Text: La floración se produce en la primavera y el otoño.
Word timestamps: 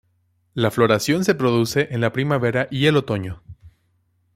La 0.55 0.71
floración 0.71 1.23
se 1.23 1.35
produce 1.35 1.89
en 1.91 2.01
la 2.01 2.11
primavera 2.11 2.67
y 2.71 2.87
el 2.87 2.97
otoño. 2.97 3.43